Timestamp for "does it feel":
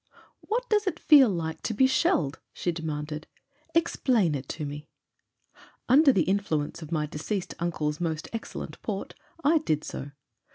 0.67-1.29